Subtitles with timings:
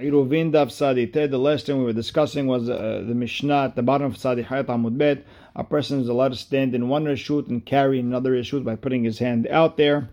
[0.00, 4.42] The last thing we were discussing was uh, the Mishnah at the bottom of Sadi
[4.42, 5.26] Hayat Amud Bet.
[5.54, 9.04] A person is allowed to stand in one reshut and carry another reshut by putting
[9.04, 10.08] his hand out there.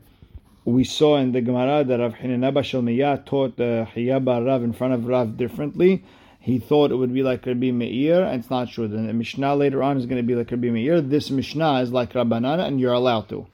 [0.66, 4.94] We saw in the Gemara that Rav Hinanaba Shalmiyah taught uh, Hiyaba Rav in front
[4.94, 6.04] of Rav differently.
[6.42, 8.90] He thought it would be like Rabbi Meir, and it's not true.
[8.90, 11.00] The Mishnah later on is going to be like Rabbi Meir.
[11.00, 13.48] This Mishnah is like Rabbanana, and you're allowed to.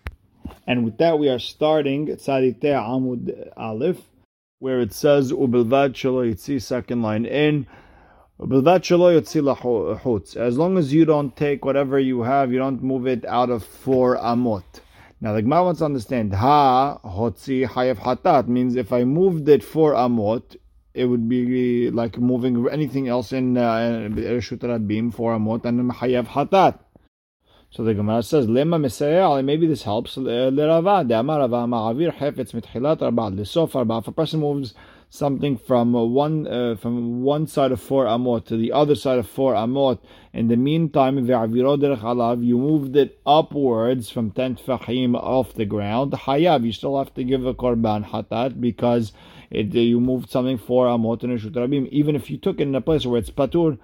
[0.65, 4.01] And with that, we are starting Tzadite Amud Aleph
[4.63, 7.67] where it says ubelvad shelo yitzi second line in
[8.39, 10.37] ubelvad shelo yitzi lahutz.
[10.37, 13.61] As long as you don't take whatever you have, you don't move it out of
[13.61, 14.63] four amot.
[15.19, 19.65] Now the Gemara wants to understand ha hotzi hayav hatat means if I moved it
[19.65, 20.55] four amot,
[20.93, 26.27] it would be like moving anything else in Reshut uh, Rabim four amot and hayav
[26.27, 26.79] hatat.
[27.75, 30.15] So the Gemara says, "Lema mesayal." Maybe this helps.
[30.15, 33.97] Uh, lerava de'amar rava ma'avir hefetz mitchilat arba lesof arba.
[33.97, 34.75] If a person moves
[35.09, 39.17] something from uh, one uh, from one side of four amot to the other side
[39.17, 39.97] of four amot,
[40.33, 46.11] in the meantime, you moved it upwards from ten tefachim off the ground.
[46.11, 49.13] Hayav, you still have to give a korban hatat because
[49.49, 51.87] it, uh, you moved something four amot in a.
[51.89, 53.79] Even if you took it in a place where it's patur.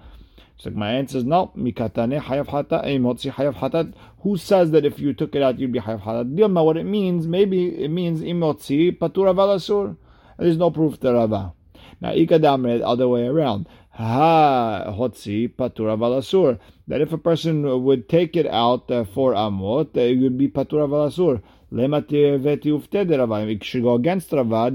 [0.60, 1.52] So my answer is no.
[1.56, 2.84] Mikatane hayav hatat.
[3.00, 3.94] Motzi hayav hatat.
[4.20, 6.36] Who says that if you took it out, you'd be hayav hatat?
[6.36, 7.26] Dilma, what it means?
[7.26, 9.96] Maybe it means imotzi patur avalasur.
[10.38, 11.54] There's no proof to Rava.
[12.02, 13.68] Now ikadam read other way around.
[13.92, 16.58] Ha hotzi patur avalasur.
[16.88, 20.48] That if a person would take it out uh, for amot, uh, it would be
[20.48, 21.40] patur avalasur.
[21.72, 24.72] It should go against Rava.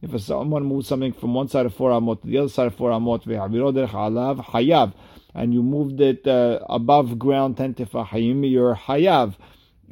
[0.00, 2.74] If someone moves something from one side of four amot to the other side of
[2.76, 4.92] four amot, hayav,
[5.34, 9.34] and you moved it uh, above ground ten tefahim, you're hayav.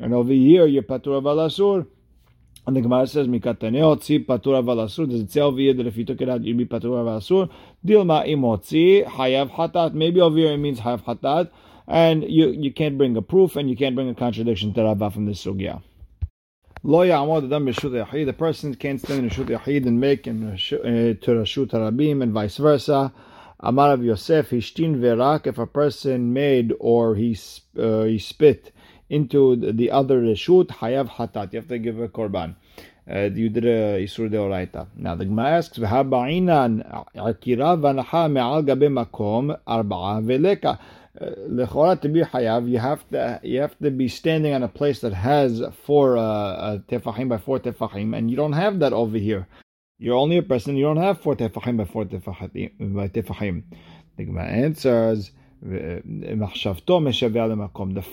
[0.01, 1.87] And over here, you're patur avalasur.
[2.67, 5.99] And the Gemara says, "Mikataneo tzi patur avalasur." Does it say over here that if
[5.99, 7.51] you took it out, you'd be patur avalasur?
[7.85, 9.93] Dilma imotzi hayav hatat.
[9.93, 11.51] Maybe over here it means hayav hatat
[11.93, 15.11] and you, you can't bring a proof and you can't bring a contradiction to Rabbah
[15.11, 15.83] from this sugya.
[16.83, 22.33] The person can't stand in Rashut Yahid and make in, uh, to Rashut Harabim and
[22.33, 23.13] vice versa.
[23.61, 27.39] Amar Rav Yosef, Hishtin Verak, if a person made or he,
[27.79, 28.73] uh, he spit
[29.11, 32.57] into the other Rashut, Hayav Hatat, you have to give a korban.
[33.09, 34.87] Uh, you did a Isur Deoraita.
[34.97, 40.79] Now the Gemara asks, V'haba'inan akira v'anaha me'al gabe makom arba'a veleka
[41.21, 45.01] lechora to be hayav, you have to you have to be standing on a place
[45.01, 49.47] that has four uh, tefahim by four tefahim, and you don't have that over here.
[49.99, 50.77] You're only a person.
[50.77, 52.95] You don't have four tefahim by four tefahim.
[52.95, 53.63] By tefahim.
[54.17, 55.31] The Gemara answers.
[55.65, 56.03] The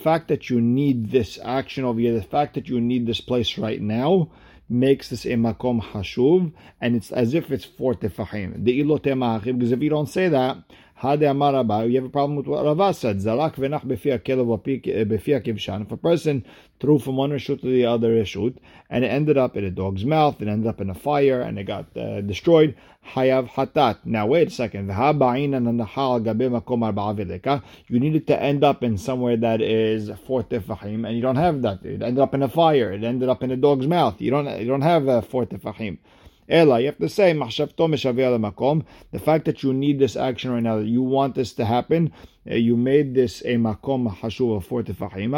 [0.04, 3.58] fact that you need this action over here, the fact that you need this place
[3.58, 4.30] right now,
[4.68, 8.64] makes this a makom hashuv, and it's as if it's four tefahim.
[8.64, 10.58] The because if you don't say that,
[11.00, 13.16] Hade Amar you have a problem with what Rava said.
[13.20, 14.62] Zarak v'nach befi akelev
[15.06, 15.86] befi akivshan.
[15.86, 16.44] If a person
[16.78, 18.56] threw from one reshut to the other reshut,
[18.90, 21.58] and it ended up in a dog's mouth, it ended up in a fire, and
[21.58, 22.74] it got uh, destroyed,
[23.14, 24.00] hayav hatat.
[24.04, 24.88] Now wait a second.
[27.88, 31.62] You need it to end up in somewhere that is four and you don't have
[31.62, 31.82] that.
[31.82, 32.92] It ended up in a fire.
[32.92, 34.20] It ended up in a dog's mouth.
[34.20, 34.60] You don't.
[34.60, 35.46] You don't have uh, four.
[36.50, 38.84] Ela, you have to say, makom.
[39.12, 42.12] The fact that you need this action right now, that you want this to happen,
[42.50, 45.30] uh, you made this a makom hashuva for tefachim.
[45.30, 45.34] You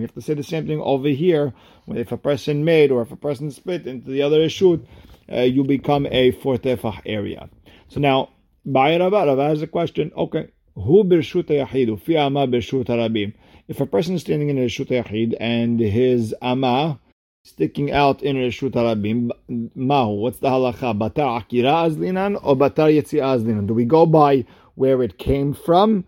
[0.00, 1.52] have to say the same thing over here.
[1.86, 4.84] If a person made or if a person split into the other shoot,
[5.32, 7.48] uh, you become a four tefach area.
[7.88, 8.30] So now,
[8.66, 10.10] Rava, Rava has a question.
[10.16, 12.00] Okay, who birshut yahidu?
[12.00, 13.34] Fi ama birshut harabim.
[13.68, 16.98] If a person is standing in a reshut yahid and his ama
[17.44, 19.30] sticking out in Reshut Harabim,
[19.74, 20.98] Mahu, what's the halacha?
[20.98, 23.66] Batar Akira Azlinan or Batar Yetzi Azlinan?
[23.66, 24.46] Do we go by
[24.76, 26.04] where it came from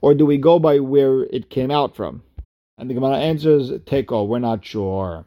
[0.00, 2.22] or do we go by where it came out from?
[2.78, 5.26] And the Gemara answers, Teko, we're not sure.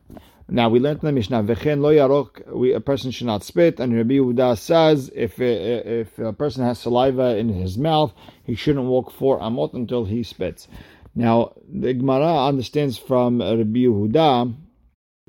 [0.50, 3.80] Now we learned in the Mishnah, Vechen lo yarok, we, a person should not spit,
[3.80, 8.14] and Rabbi Yehuda says if uh, if a person has saliva in his mouth,
[8.44, 10.68] he shouldn't walk four amot until he spits.
[11.16, 14.54] Now the Gemara understands from Rabbi Yehuda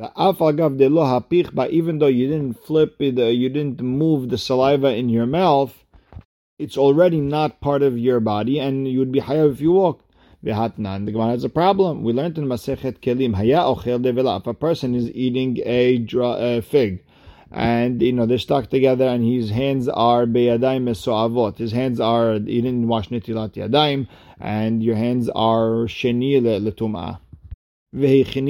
[0.03, 5.27] but even though you didn't flip it, uh, you didn't move the saliva in your
[5.27, 5.85] mouth,
[6.59, 10.05] it's already not part of your body, and you would be higher if you walked.
[10.45, 11.07] V'hatnan.
[11.07, 12.03] The Gemara has a problem.
[12.03, 14.41] We learned in Masechet Kelim, Haya ochel devela.
[14.41, 17.05] If a person is eating a, fig,
[17.53, 21.59] and you know they're stuck together, and his hands are beyadayim mesoavot.
[21.59, 24.09] His hands are he didn't wash netilat yadayim,
[24.41, 27.21] and your hands are sheni letumah.
[27.95, 28.49] And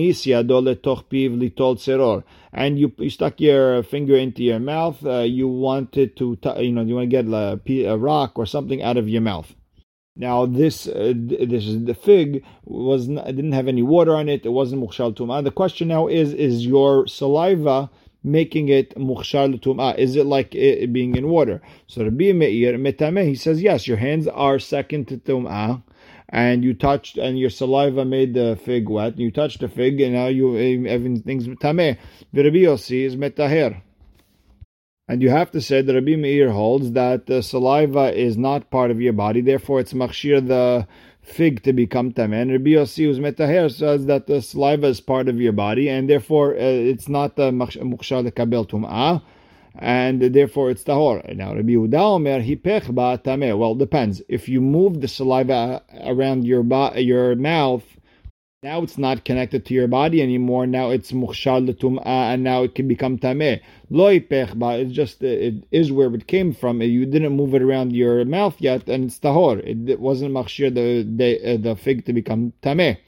[2.78, 6.94] you, you stuck your finger into your mouth, uh, you wanted to, you know, you
[6.94, 9.52] want to get a, a rock or something out of your mouth.
[10.14, 14.44] Now this uh, this is the fig was didn't have any water on it.
[14.44, 15.42] It wasn't mukhshal tumah.
[15.42, 17.88] The question now is: Is your saliva
[18.22, 19.96] making it mukhshal tumah?
[19.96, 21.62] Is it like it being in water?
[21.86, 23.88] So Rabbi Meir metameh he says yes.
[23.88, 25.82] Your hands are second to tumah
[26.28, 29.12] and you touched and your saliva made the fig wet.
[29.12, 31.98] and You touched the fig, and now you everything's tameh.
[32.32, 33.80] Rabbi Yossi is metaher.
[35.08, 38.90] And you have to say that Rabbi Meir holds that the saliva is not part
[38.90, 40.86] of your body, therefore it's machshir the
[41.22, 42.42] fig to become tameh.
[42.42, 46.08] And Rabbi Yossi, who's metaher, says that the saliva is part of your body, and
[46.08, 49.22] therefore uh, it's not the the kabel tum'ah
[49.76, 51.34] and therefore it's tahor.
[51.34, 52.86] Now Rabbi Yehuda Omer hipech
[53.22, 53.58] tameh.
[53.58, 54.22] Well, depends.
[54.28, 57.84] If you move the saliva around your ba- your mouth,
[58.62, 60.66] now it's not connected to your body anymore.
[60.68, 63.60] Now it's mukhshal tum'ah, and now it can become tameh.
[63.90, 66.80] Lo hipech It's just it is where it came from.
[66.80, 69.58] You didn't move it around your mouth yet, and it's tahor.
[69.58, 72.98] It, it wasn't machshir the the, uh, the fig to become tameh.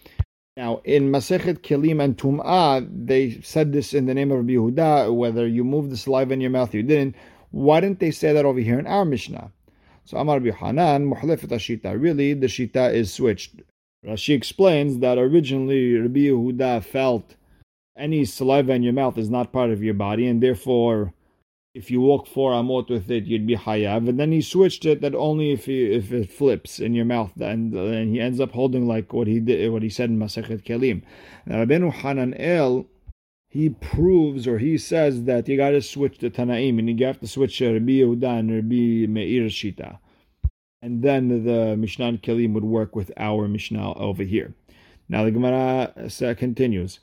[0.56, 5.12] Now, in Masechet Kelim and Tum'ah, they said this in the name of Rabbi Yehuda,
[5.12, 7.16] whether you move the saliva in your mouth, you didn't.
[7.50, 9.50] Why didn't they say that over here in our Mishnah?
[10.04, 12.00] So Amar Rabbi Hanan, Muhlefet.
[12.00, 13.62] Really, the Shita is switched.
[14.06, 17.34] Rashi explains that originally Rabbi Yehuda felt
[17.96, 21.14] any saliva in your mouth is not part of your body, and therefore
[21.74, 24.08] if you walk four amot with it, you'd be hayav.
[24.08, 27.32] And then he switched it that only if he, if it flips in your mouth,
[27.40, 30.64] and, and he ends up holding like what he did, what he said in Masechet
[30.64, 31.02] Kelim.
[31.46, 32.86] Now Rabbeinu Hananel,
[33.48, 37.20] he proves or he says that you got to switch the Tanaim, and you have
[37.20, 39.98] to switch Rabbi Yehuda and Rabbi Meir Shita,
[40.80, 44.54] and then the Mishnah Kelim would work with our Mishnah over here.
[45.08, 47.00] Now the Gemara uh, continues.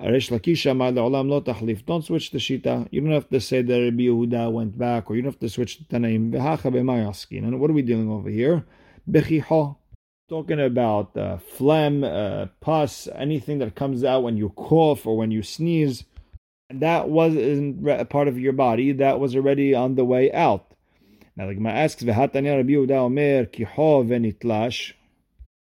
[0.00, 1.40] Resh Lakish Amar Le'olam Lo.
[1.40, 2.88] Don't switch the Shita.
[2.90, 5.48] You don't have to say that Rabbi Yehuda went back, or you don't have to
[5.48, 6.32] switch the Tanaim.
[6.32, 7.44] V'hacha b'mayaskin.
[7.44, 8.64] And what are we dealing over here?
[9.10, 9.76] Bechiho.
[10.28, 15.30] Talking about uh, phlegm, uh, pus, anything that comes out when you cough or when
[15.30, 16.04] you sneeze.
[16.70, 18.92] That wasn't a part of your body.
[18.92, 20.72] That was already on the way out.
[21.36, 24.94] Now the Gemara asks, "V'hatanya Rabbi Yehuda Omer kiho v'nitlash."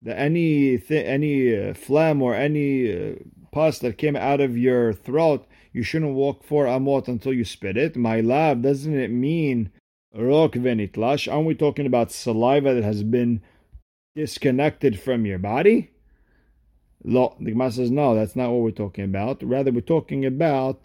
[0.03, 3.15] That any th- any uh, phlegm or any uh,
[3.55, 7.77] pus that came out of your throat, you shouldn't walk four amot until you spit
[7.77, 7.95] it.
[7.95, 9.71] My love, doesn't it mean
[10.13, 11.33] rok venitlash?
[11.33, 13.43] Aren't we talking about saliva that has been
[14.17, 15.93] disconnected from your body?
[17.05, 19.41] Lo, the Gemara says, no, that's not what we're talking about.
[19.43, 20.83] Rather, we're talking about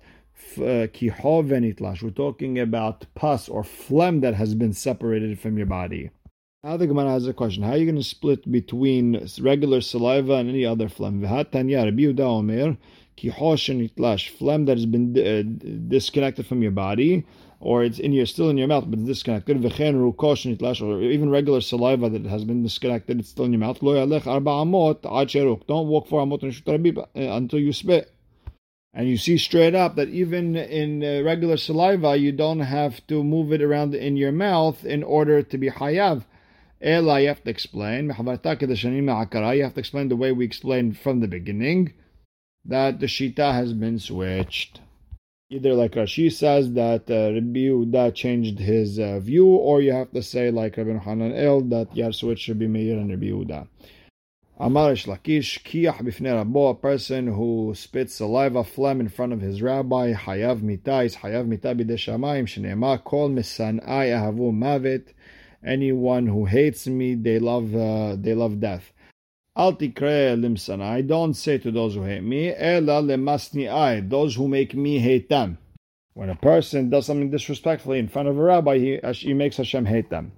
[0.58, 2.04] kiho uh, venitlash.
[2.04, 6.12] We're talking about pus or phlegm that has been separated from your body.
[6.62, 7.64] Now the Gemara has a question.
[7.64, 11.22] How are you going to split between regular saliva and any other phlegm?
[11.22, 12.78] V'hatanya Rabbi Yehuda Omer,
[13.16, 15.44] ki itlash, phlegm that has been uh,
[15.88, 17.26] disconnected from your body,
[17.62, 19.62] or it's in your still in your mouth but it's disconnected.
[19.62, 23.62] V'chen rukosh itlash, or even regular saliva that has been disconnected, it's still in your
[23.62, 23.82] mouth.
[23.82, 28.12] Lo yalech arba amot ad Don't walk for amot uh, until you spit.
[28.94, 33.24] And you see straight up that even in uh, regular saliva, you don't have to
[33.24, 36.26] move it around in your mouth in order to be hayav.
[36.82, 38.06] Ela, you have to explain.
[38.06, 41.94] You have to explain the way we explained from the beginning
[42.64, 44.80] that the Shita has been switched.
[45.52, 50.12] Either like Rashi says that uh, Rabbi Yehuda changed his uh, view, or you have
[50.12, 53.68] to say like Rabbi Hananel that Yar switched Rabbi Meir and Rabbi Yehuda.
[54.62, 59.62] Amar Lakish Kiyah b'fnei Rabbo, a person who spits saliva phlegm in front of his
[59.62, 65.14] rabbi, Hayav mita, is Hayav mita b'deshamayim, shneema kol misanai ahavu mavet,
[65.66, 68.92] anyone who hates me, they love uh, they love death.
[69.58, 71.06] Limsanai.
[71.06, 74.10] Don't say to those who hate me, ela lemasni'ai.
[74.10, 75.58] Those who make me hate them.
[76.14, 79.86] When a person does something disrespectfully in front of a rabbi, he, he makes Hashem
[79.86, 80.32] hate them.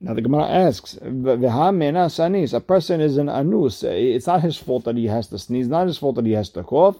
[0.00, 2.52] Now the Gemara asks, sanis.
[2.52, 3.82] A person is an anus.
[3.82, 5.68] It's not his fault that he has to sneeze.
[5.68, 6.98] Not his fault that he has to cough.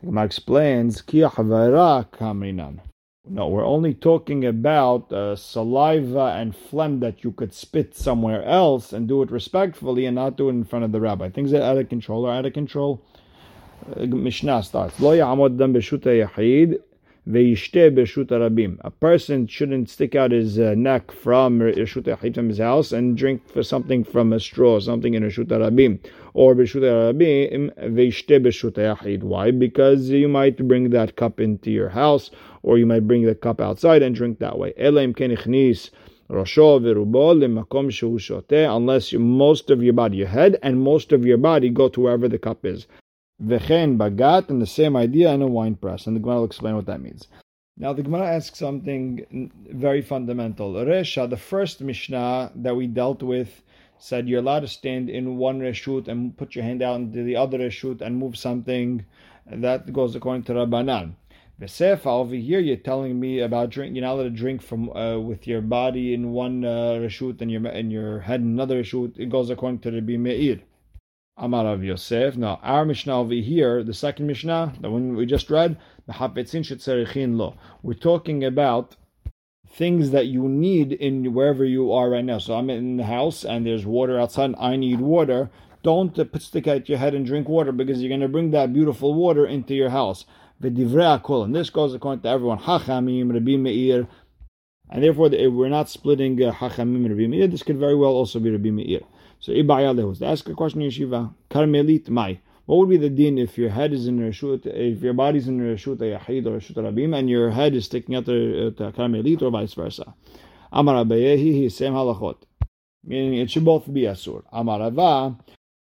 [0.00, 2.80] The Gemara explains, ki kamrinan.
[3.28, 8.92] No, we're only talking about uh, saliva and phlegm that you could spit somewhere else
[8.92, 11.28] and do it respectfully and not do it in front of the rabbi.
[11.28, 13.02] Things that are out of control are out of control.
[13.96, 15.00] Uh, Mishnah starts.
[15.00, 15.02] A
[19.00, 23.48] person shouldn't stick out his uh, neck from Rishut Yachid from his house and drink
[23.48, 25.98] for something from a straw, something in Rishut Rabim.
[26.34, 27.72] Or Rishut Rabim.
[29.24, 29.50] Why?
[29.50, 32.30] Because you might bring that cup into your house,
[32.66, 34.74] or you might bring the cup outside and drink that way.
[34.78, 35.92] Unless
[39.12, 42.28] you, most of your body, your head and most of your body go to wherever
[42.28, 42.88] the cup is.
[43.40, 46.08] Vechen bagat, and the same idea in a wine press.
[46.08, 47.28] And the Gemara will explain what that means.
[47.76, 50.72] Now the Gemara asks something very fundamental.
[50.72, 53.62] Resha, the first Mishnah that we dealt with,
[53.98, 57.36] said you're allowed to stand in one reshut and put your hand out into the
[57.36, 59.06] other reshut and move something.
[59.46, 61.14] That goes according to Rabbanan.
[61.60, 63.94] Vesefa over here, you're telling me about drink.
[63.94, 67.50] You're not allowed to drink from uh, with your body in one uh, reshut and
[67.50, 69.18] your and your head in another reshut.
[69.18, 70.60] It goes according to Rabbi Meir.
[71.38, 72.36] Amar Rav Yosef.
[72.36, 76.64] Now, our Mishnah over here, the second Mishnah, the one we just read, the Hapetzin
[76.64, 77.56] Shetzerichin lo.
[77.82, 78.96] We're talking about
[79.68, 82.38] things that you need in wherever you are right now.
[82.38, 84.54] So I'm in the house and there's water outside.
[84.58, 85.50] I need water.
[85.82, 89.12] Don't stick out your head and drink water because you're going to bring that beautiful
[89.12, 90.24] water into your house.
[90.62, 92.58] And this goes according to everyone.
[92.58, 94.08] Hachamim, Rabbi Meir.
[94.88, 97.46] And therefore, we're not splitting uh, Hachamim and Rabbi Meir.
[97.48, 99.00] This could very well also be Rabbi Meir.
[99.40, 100.22] So Ibaya lehus.
[100.22, 101.32] Ask a question in yeshiva.
[101.50, 102.40] Karmelit mai.
[102.64, 105.46] What would be the din if your head is in reshut, if your body is
[105.46, 109.40] in reshut yahid or reshut rabim, and your head is sticking out to, to karmelit
[109.42, 110.14] or vice versa?
[110.72, 112.38] Amar Abayehi, he same halachot.
[113.04, 114.42] Meaning it should both be asur.
[114.50, 115.36] Amar Ava,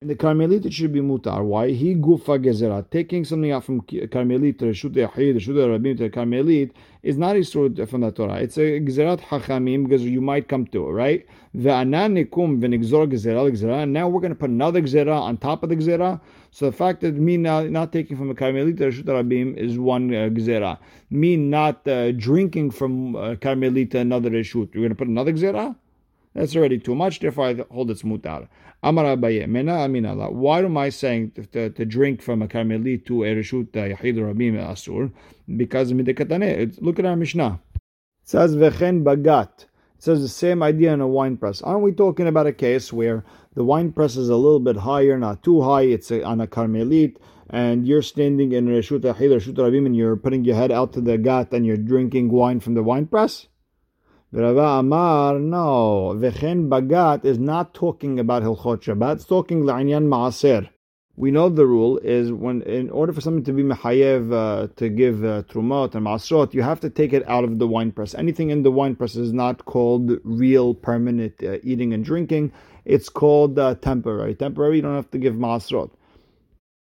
[0.01, 1.43] in the Carmelit, it should be mutar.
[1.43, 1.71] Why?
[1.71, 2.89] He gufa gezerah.
[2.89, 6.71] Taking something out from Carmelit to Reshut Yahid, Reshut Rabim to Carmelit
[7.03, 8.35] is not isur from the Torah.
[8.35, 11.27] It's a gezerat hachamim because you might come to it, right?
[11.53, 13.89] Ve'anan nikum v'nigzor gezerah gezerah.
[13.89, 16.21] Now we're going to put another gezerah on top of the gezerah.
[16.51, 19.77] So the fact that me not, not taking from a Carmelit to Reshut Rabim is
[19.77, 20.77] one uh, gezerah.
[21.09, 24.73] Me not uh, drinking from uh, Carmelit to another Reshut.
[24.73, 25.75] You're going to put another gezerah?
[26.33, 27.19] That's already too much.
[27.19, 28.47] Therefore, I hold it's mutar.
[28.83, 30.31] Amar Abaye, mena aminala.
[30.31, 34.15] Why am I saying to, to, to drink from a karmelit to a reshut yachid
[34.15, 35.11] rabim asur?
[35.57, 36.77] Because midekatane.
[36.81, 37.59] Look at our Mishnah.
[37.75, 37.81] It
[38.23, 39.63] says vechen bagat.
[39.63, 41.61] It says the same idea in a wine press.
[41.61, 45.17] Aren't we talking about a case where the wine press is a little bit higher,
[45.17, 45.81] not too high?
[45.81, 47.17] It's a, on a karmelit,
[47.49, 51.01] and you're standing in reshut yachid reshut rabim, and you're putting your head out to
[51.01, 53.47] the gat, and you're drinking wine from the wine press.
[54.31, 60.69] Rava Amar, no, Vechen Bagat is not talking about Hilchot Shabbat, it's talking La'inyan Maaser.
[61.15, 64.87] We know the rule is when, in order for something to be mechayev uh, to
[64.87, 68.13] give uh, trumot and masrot, you have to take it out of the wine press.
[68.13, 72.51] Anything in the wine press is not called real permanent uh, eating and drinking.
[72.85, 74.35] It's called uh, temporary.
[74.35, 75.89] Temporary, you don't have to give masrot.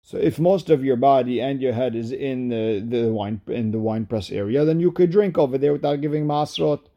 [0.02, 3.70] So if most of your body and your head is in the, the wine in
[3.70, 6.89] the wine press area, then you could drink over there without giving masrot.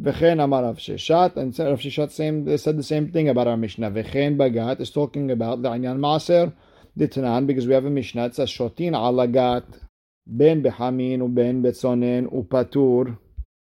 [0.00, 3.90] V'chen amar Rav Sheshet, and Rav Sheshet same, said the same thing about our Mishnah.
[3.90, 6.52] V'chen bagat is talking about the Anyan Maser,
[6.96, 9.64] the Tanan, because we have a Mishnah, it says Shotin alagat,
[10.26, 13.18] ben behamin, ben betzonen, upatur.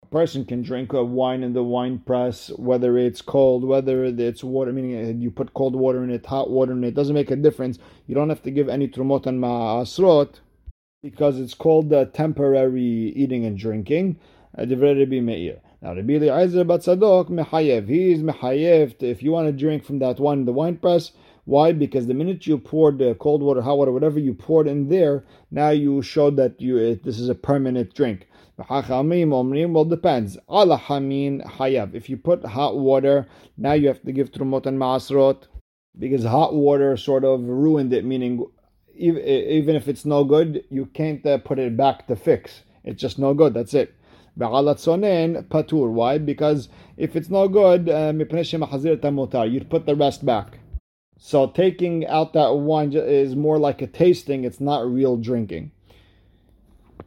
[0.03, 4.43] A person can drink a wine in the wine press, whether it's cold, whether it's
[4.43, 7.31] water, meaning you put cold water in it, hot water in it, it doesn't make
[7.31, 7.77] a difference.
[8.07, 10.39] You don't have to give any trumot and ma'asrot,
[11.03, 14.19] because it's called uh, temporary eating and drinking.
[14.57, 15.59] Divrei Meir.
[15.87, 17.87] Now, Rabbi Eliezer Batzadok mechayev.
[17.87, 21.13] He is mechayev if you want to drink from that one, the wine press.
[21.45, 21.71] Why?
[21.71, 25.23] Because the minute you poured the cold water, hot water, whatever you poured in there,
[25.49, 28.27] now you showed that you it, this is a permanent drink.
[28.57, 30.37] Well, depends.
[30.49, 33.25] If you put hot water,
[33.57, 35.47] now you have to give trumot and maasrot
[35.97, 38.03] because hot water sort of ruined it.
[38.03, 38.45] Meaning,
[38.93, 42.63] even if it's no good, you can't uh, put it back to fix.
[42.83, 43.53] It's just no good.
[43.53, 43.95] That's it.
[44.37, 45.91] Patur.
[45.91, 46.17] Why?
[46.17, 48.13] Because if it's no good, uh,
[49.43, 50.59] you'd put the rest back.
[51.19, 55.71] So taking out that wine is more like a tasting, it's not real drinking.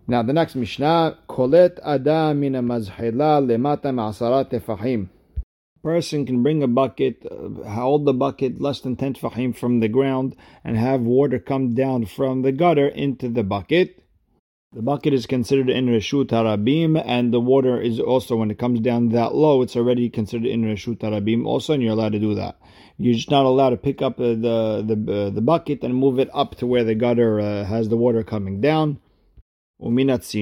[0.08, 5.08] Now the next Mishnah, Kolet Adam min mazhila lemata tefahim.
[5.82, 9.88] Person can bring a bucket, uh, hold the bucket less than 10 tefahim from the
[9.88, 10.34] ground,
[10.64, 13.99] and have water come down from the gutter into the bucket.
[14.72, 18.78] The bucket is considered in Reshut Harabim, and the water is also, when it comes
[18.78, 22.36] down that low, it's already considered in Reshut Harabim also, and you're allowed to do
[22.36, 22.56] that.
[22.96, 26.30] You're just not allowed to pick up the the, uh, the bucket and move it
[26.32, 29.00] up to where the gutter uh, has the water coming down.
[29.80, 30.36] But if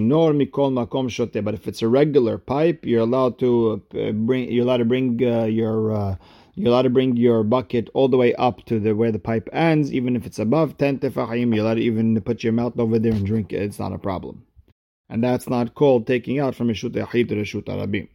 [1.66, 5.90] it's a regular pipe, you're allowed to uh, bring you're allowed to bring uh, your
[5.90, 6.16] uh,
[6.59, 9.49] you're allowed to bring your bucket all the way up to the where the pipe
[9.53, 11.55] ends, even if it's above 10 tefahim.
[11.55, 13.62] You're allowed to even put your mouth over there and drink it.
[13.62, 14.45] It's not a problem.
[15.09, 18.09] And that's not called taking out from Reshut Yahid to Reshut Arabim.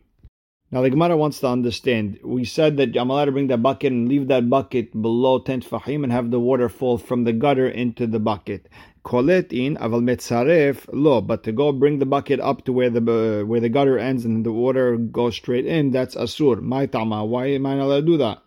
[0.73, 2.17] Now the Gemara wants to understand.
[2.23, 5.61] We said that I'm allowed to bring that bucket and leave that bucket below 10
[5.61, 8.67] tefahim and have the water fall from the gutter into the bucket.
[9.05, 13.01] Kolet in aval metzaref lo, but to go bring the bucket up to where the
[13.01, 16.59] uh, where the gutter ends and the water goes straight in, that's asur.
[16.59, 18.41] My tama, why am I not allowed to do that?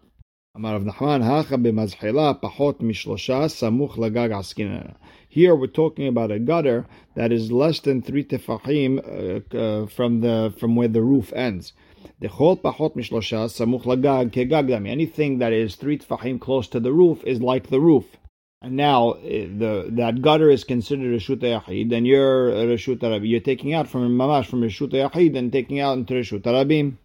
[5.29, 10.23] Here we're talking about a gutter that is less than three tefachim uh, uh, from
[10.23, 11.73] the from where the roof ends.
[12.21, 14.89] Dechol pachot mishlosha samuch lagag kegagdami.
[14.89, 18.17] Anything that is three tefachim close to the roof is like the roof.
[18.63, 23.29] And now eh, the that gutter is considered a shuta yachid, and you're a rabim.
[23.29, 26.47] You're taking out from mamash from a shuta yachid and taking out into a shuta
[26.47, 26.97] rabim.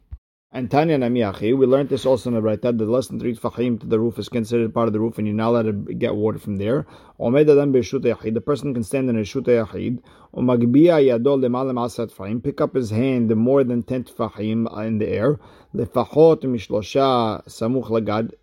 [0.54, 3.80] And Tanya Namiachi, we learned this also in the Braita, that less than three tfachim
[3.80, 6.14] to the roof is considered part of the roof, and you're not allowed to get
[6.14, 6.86] water from there.
[7.18, 10.02] The person can stand in a shuta yachid.
[10.36, 15.40] yadol Pick up his hand more than ten fahim in the air.
[15.74, 18.34] Lefachot mishlosha samuch lagad.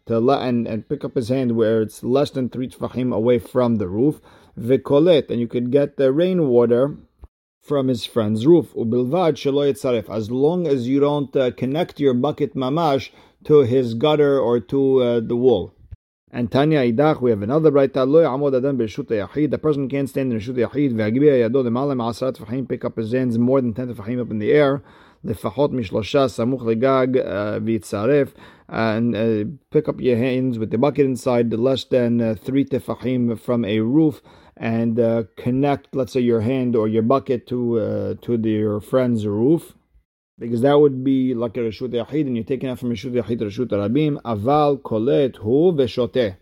[0.40, 3.86] And, and pick up his hand where it's less than three fahim away from the
[3.86, 4.22] roof.
[4.58, 5.28] Vekolet.
[5.28, 6.96] And you could get the rainwater
[7.67, 8.73] from his friend's roof.
[8.73, 13.09] Ubilvad shelo As long as you don't uh, connect your bucket mamash
[13.45, 15.73] to his gutter or to uh, the wall.
[16.31, 19.51] And Tanya Idach, we have another Braita, Lo Ya'amod Adam B'Reshut Yachid.
[19.51, 20.93] The person can't stand in Reshut Yachid.
[20.93, 24.39] Ve'agbiya Yado L'malam Asrat Fahim, pick up his hands more than 10 Fahim up in
[24.39, 24.83] the air.
[25.25, 27.07] לפחות משלושה סמוך לגג
[27.63, 28.33] ויצרף,
[28.69, 33.39] and uh, pick up your hands with the bucket inside less than uh, three tefachim
[33.39, 34.21] from a roof,
[34.58, 38.80] and uh, connect, let's say, your hand or your bucket to uh, to the, your
[38.80, 39.74] friend's roof,
[40.38, 43.40] because that would be like a reshut yachid, and you're taking out from reshut yachid
[43.40, 44.20] reshut rabim.
[44.22, 46.36] Aval kolet hu veshoteh.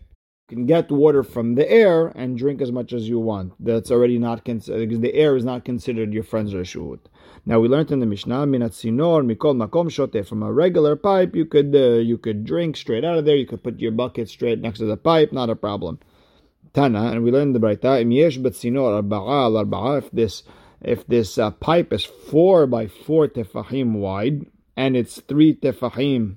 [0.49, 3.53] You can get water from the air and drink as much as you want.
[3.59, 6.99] That's already not considered because the air is not considered your friend's reshut.
[7.45, 10.25] Now we learned in the Mishnah, minat sinor mikol makom shoteh.
[10.25, 13.35] From a regular pipe, you could uh, you could drink straight out of there.
[13.35, 15.99] You could put your bucket straight next to the pipe, not a problem.
[16.73, 20.43] Tana, and we learned the Braita, im yesh betzinor arba'a al if this,
[20.81, 24.45] if this uh, pipe is four by four tefahim wide,
[24.75, 26.35] and it's three tefahim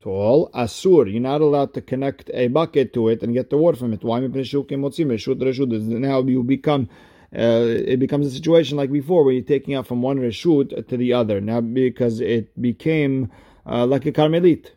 [0.00, 3.78] tall, asur, you're not allowed to connect a bucket to it and get the water
[3.78, 4.04] from it.
[4.04, 4.20] Why?
[4.20, 6.88] Now you become
[7.36, 10.96] uh, it becomes a situation like before where you're taking out from one reshut to
[10.96, 11.40] the other.
[11.40, 13.32] Now because it became
[13.66, 14.70] uh, like a karmelit.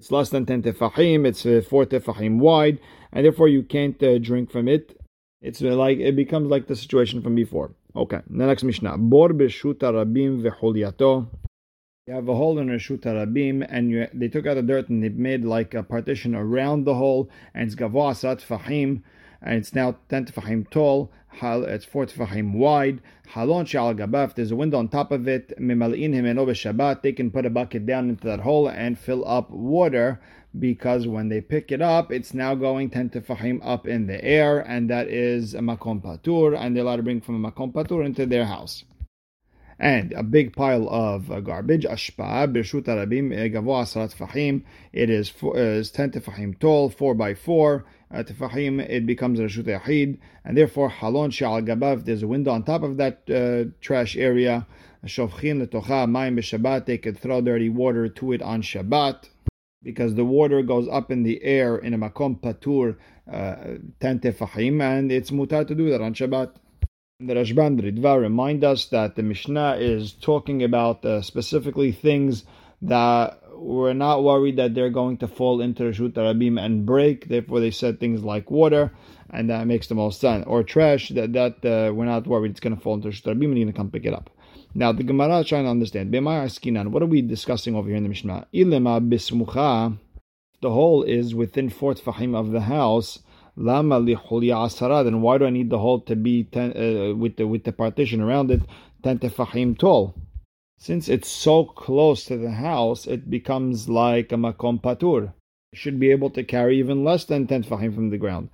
[0.00, 2.78] It's less than 10 tefahim, it's uh, 4 tefahim wide,
[3.10, 4.96] and therefore you can't uh, drink from it.
[5.42, 7.72] It's uh, like it becomes like the situation from before.
[7.96, 8.96] Okay, the next Mishnah.
[8.96, 11.26] Bor b'shuta rabim v'choliato.
[12.06, 15.02] You have a hole in Reshut Rabim, and you, they took out the dirt and
[15.02, 19.02] they made like a partition around the hole, and it's gavoa sat fahim,
[19.42, 23.00] and it's now 10 tefahim tall, it's 4 tefahim wide.
[23.32, 25.52] Halon shal gabaf, there's a window on top of it.
[25.58, 29.50] Mimalin himeno Shabbat, they can put a bucket down into that hole and fill up
[29.50, 30.20] water
[30.58, 34.58] because when they pick it up, it's now going 10 tefahim up in the air,
[34.58, 38.04] and that is a makom patur, and they're allowed to bring from a makom patur
[38.04, 38.84] into their house
[39.78, 41.84] and a big pile of uh, garbage.
[41.84, 44.64] Ashpa b'shut arabim gavoa asarat fahim.
[44.92, 48.80] It is, is ten tefahim tall, four by four uh, tefahim.
[48.80, 52.04] It becomes a reshut yachid, and therefore halon she'al gabav.
[52.04, 54.66] There's a window on top of that uh, trash area.
[55.04, 56.86] Shovchin letocha mayim b'Shabbat.
[56.86, 59.28] They could throw dirty water to it on Shabbat
[59.82, 62.96] because the water goes up in the air in a makom patur
[63.32, 66.52] uh, ten and it's mutar to do that on Shabbat.
[67.20, 72.44] The Rashban Ridva remind us that the Mishnah is talking about uh, specifically things
[72.82, 77.28] that we're not worried that they're going to fall into Rashut Rabim and break.
[77.28, 78.92] Therefore, they said things like water,
[79.30, 80.44] and that makes the most sense.
[80.46, 83.44] Or trash, that that uh, we're not worried it's going to fall into Rashut Rabim
[83.46, 84.30] and you're going to come pick it up.
[84.74, 86.12] Now, the Gemara is trying to understand.
[86.12, 88.46] What are we discussing over here in the Mishnah?
[88.54, 89.98] Ilema bismucha.
[90.60, 93.20] The hole is within four tfahim of the house
[93.58, 95.02] Lama lichulia asara.
[95.02, 97.72] Then why do I need the hole to be ten, uh, with the with the
[97.72, 98.62] partition around it
[99.02, 100.14] ten tefahim tall?
[100.80, 105.32] Since it's so close to the house, it becomes like a makom patur.
[105.72, 108.48] It should be able to carry even less than ten tefahim from the ground.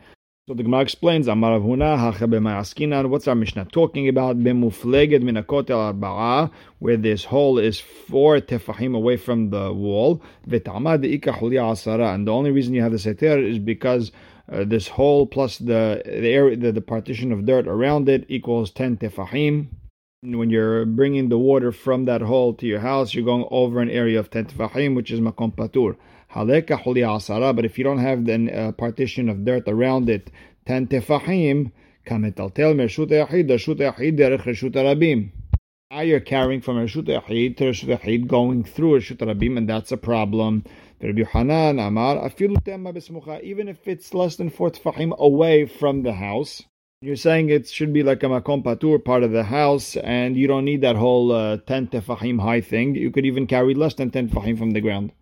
[0.49, 4.39] So the Gemara explains, Amar Huna, what's our Mishnah talking about?
[4.39, 10.23] B'mufleged min arba'a, where this hole is four tefahim away from the wall.
[10.49, 14.13] V'tamad asara, and the only reason you have the seter is because
[14.51, 18.71] uh, this hole plus the the area the, the partition of dirt around it equals
[18.71, 19.69] 10 tefahim.
[20.27, 23.91] When you're bringing the water from that hole to your house, you're going over an
[23.91, 25.97] area of 10 tefahim, which is makom patur.
[26.33, 30.31] Haleka but if you don't have the uh, partition of dirt around it,
[30.65, 31.73] 10 tefahim,
[32.07, 35.31] kametaltel mershut yachid, reshut yachid derech reshut rabim.
[35.91, 39.93] Now you're carrying from Reshut Yachid to Reshut Yachid going through Reshut Rabim, and that's
[39.93, 40.65] a problem.
[41.01, 41.19] Even
[43.69, 46.63] if it's less than four tefachim away from the house,
[47.05, 50.47] you're saying it should be like a makom patur, part of the house, and you
[50.47, 52.95] don't need that whole uh, 10 tefachim high thing.
[52.95, 55.13] You could even carry less than 10 tefachim from the ground.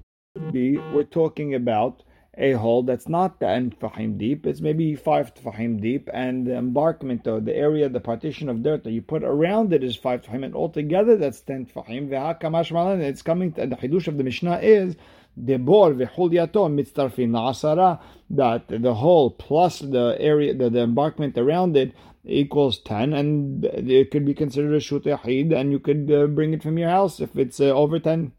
[0.53, 2.05] Be, we're talking about
[2.38, 7.27] a hole that's not 10 tefahim deep, it's maybe 5 tefahim deep, and the embankment
[7.27, 10.45] or the area, the partition of dirt that you put around it is 5 tefahim,
[10.45, 13.01] and altogether that's 10 tefahim.
[13.01, 14.95] It's coming, to, the Hidush of the Mishnah is
[15.38, 21.92] Debor v'chulyato mitztarfin la'asara, that the whole plus the area, the, the embankment around it
[22.25, 26.62] equals 10, and it could be considered a shut and you could uh, bring it
[26.62, 28.33] from your house if it's uh, over 10.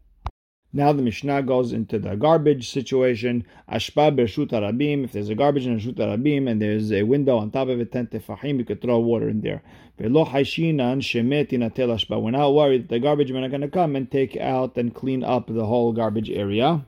[0.76, 3.46] Now the Mishnah goes into the garbage situation.
[3.70, 5.04] Ashpa bershut arabim.
[5.04, 7.92] If there's a garbage in shut arabim and there's a window on top of it,
[7.92, 9.62] ten tefahim, you could throw water in there.
[10.00, 12.20] Velo haishinan shemetin atel ashpa.
[12.20, 14.92] We're not worried that the garbage men are going to come and take out and
[14.92, 16.84] clean up the whole garbage area.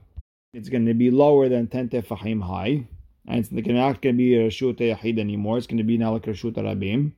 [0.52, 2.88] It's going to be lower than ten tefahim high,
[3.28, 3.62] and it's not
[4.02, 5.58] going to be a shut yahid anymore.
[5.58, 7.12] It's going to be now like a shut arabim.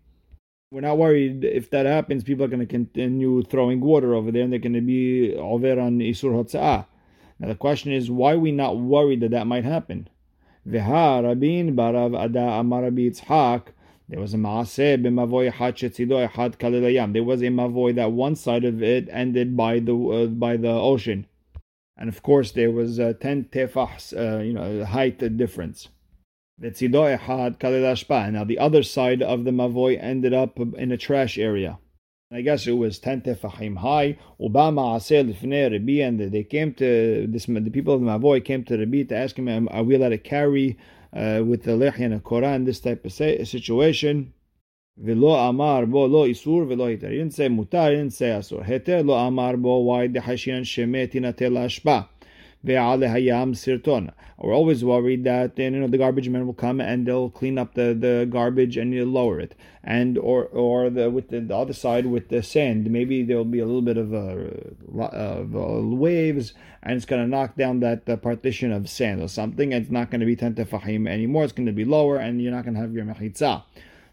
[0.70, 2.24] We're not worried if that happens.
[2.24, 5.80] People are going to continue throwing water over there, and they're going to be over
[5.80, 6.84] on isur hotza'ah.
[7.38, 10.10] Now the question is, why are we not worried that that might happen?
[10.66, 10.90] There was
[14.34, 16.28] a maaseh b'mavoy had shetzido
[16.58, 17.14] kalilayam.
[17.14, 20.68] There was a mavoy that one side of it ended by the uh, by the
[20.68, 21.26] ocean,
[21.96, 25.88] and of course there was a ten tefahs, uh, you know, height difference.
[26.60, 31.78] Now the other side of the mavoy ended up in a trash area.
[32.30, 34.18] I guess it was ten tefahim high.
[34.38, 35.32] Obama asel
[35.72, 37.46] Rabbi, and they came to this.
[37.46, 40.18] The people of the Mavoy came to Rabbi to ask him, "Are we allowed to
[40.18, 40.76] carry
[41.14, 44.34] uh, with the lechya and the Quran this type of situation?"
[44.98, 47.10] Velo amar bo isur velo hitar.
[47.10, 48.62] He didn't say mutar, he didn't say asur.
[48.66, 52.08] Heter lo amar bo why the hashian shemetina tel ashba.
[52.64, 54.12] Sirton.
[54.38, 57.74] We're always worried that you know the garbage men will come and they'll clean up
[57.74, 61.72] the, the garbage and you'll lower it, and or or the with the, the other
[61.72, 66.54] side with the sand, maybe there'll be a little bit of, uh, of uh, waves
[66.82, 70.10] and it's going to knock down that uh, partition of sand or something, it's not
[70.10, 71.44] going to be ten tefahim anymore.
[71.44, 73.62] It's going to be lower, and you're not going to have your mechitza.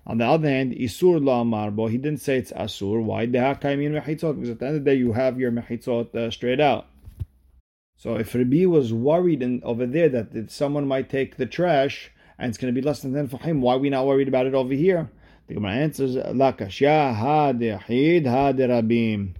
[0.07, 3.01] On the other hand, Isur la marbo, he didn't say it's Asur.
[3.03, 3.25] Why?
[3.25, 3.49] Because
[4.49, 6.87] at the end of the day, you have your mechitzot uh, straight out.
[7.97, 12.49] So if Rabbi was worried in, over there that someone might take the trash and
[12.49, 14.47] it's going to be less than 10 for him, why are we not worried about
[14.47, 15.09] it over here?
[15.47, 19.35] The Gemara answers, La kashya ha dehid ha derabim.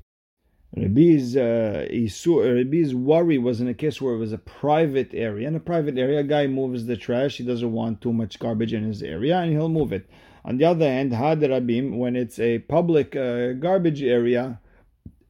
[0.77, 5.47] Rabbi's, uh, Rabbi's worry was in a case where it was a private area.
[5.47, 7.37] In a private area, a guy moves the trash.
[7.37, 10.09] He doesn't want too much garbage in his area, and he'll move it.
[10.43, 14.59] On the other hand, had rabim, when it's a public uh, garbage area,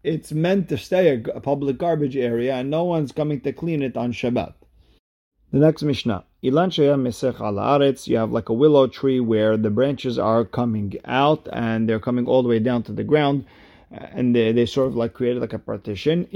[0.05, 3.97] it's meant to stay a, public garbage area and no one's coming to clean it
[3.97, 4.53] on Shabbat.
[5.51, 6.23] The next Mishnah.
[6.43, 7.93] Ilan al.
[8.05, 12.27] You have like a willow tree where the branches are coming out and they're coming
[12.27, 13.45] all the way down to the ground,
[13.89, 16.27] and they, they sort of like created like a partition.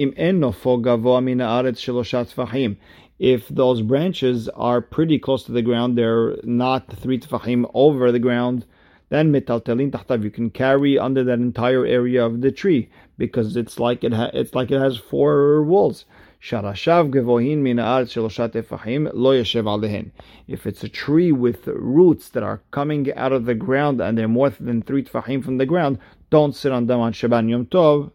[3.20, 8.20] If those branches are pretty close to the ground, they're not three tefahim over the
[8.20, 8.66] ground
[9.10, 13.78] then metaltelin tahtav you can carry under that entire area of the tree because it's
[13.78, 16.06] like it ha- it's like it has four walls.
[16.42, 20.12] Sharashav gevohin min lo yeshev.
[20.48, 24.30] If it's a tree with roots that are coming out of the ground and they're
[24.30, 28.12] more than three tefahim from the ground, don't sit on them on Shabbat Yom Tov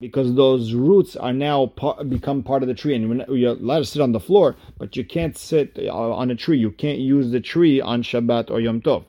[0.00, 3.84] because those roots are now part, become part of the tree, and you're allowed to
[3.84, 6.58] sit on the floor, but you can't sit uh, on a tree.
[6.58, 9.04] You can't use the tree on Shabbat or Yom Tov.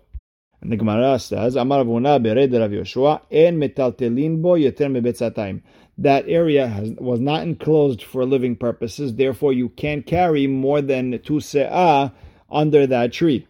[0.62, 5.62] And the Gemara says, Amar Rav Yoshua, en metaltelin bo yeter mebetzatayim.
[6.00, 11.20] That area has, was not enclosed for living purposes, therefore you can't carry more than
[11.24, 12.12] two se'ah
[12.50, 13.48] under that tree.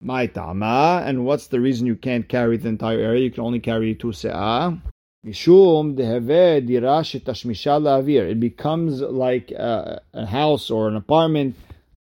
[0.00, 3.24] My tama, and what's the reason you can't carry the entire area?
[3.24, 4.80] You can only carry two se'ah.
[5.24, 11.56] Mishum deheve dirash tashmisha It becomes like a, a house or an apartment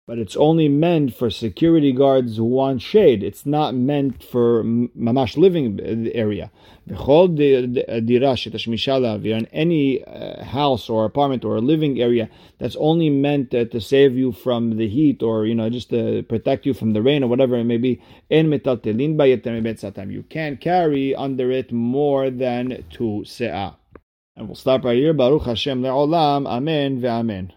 [0.06, 3.22] but it's only meant for security guards who want shade.
[3.22, 5.80] It's not meant for mamash living
[6.12, 6.50] area.
[6.86, 6.98] We are
[9.38, 14.32] in any uh, house or apartment or living area that's only meant to save you
[14.32, 17.56] from the heat or you know just to protect you from the rain or whatever
[17.56, 18.02] it may be.
[18.28, 18.60] You
[20.28, 23.76] can't carry under it more than two se'ah.
[24.36, 25.14] And we'll stop right here.
[25.14, 26.46] Baruch Hashem le'olam.
[26.46, 27.52] Amen ve'amen.